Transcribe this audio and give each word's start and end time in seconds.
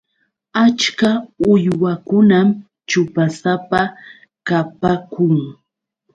Achka 0.63 1.09
uywakunam 1.51 2.47
ćhupasapa 2.89 3.81
kapaakun. 4.47 5.35